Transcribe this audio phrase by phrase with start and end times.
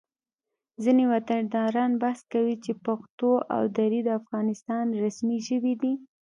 [0.83, 5.93] ځینې وطنداران بحث کوي چې پښتو او دري د افغانستان رسمي ژبې دي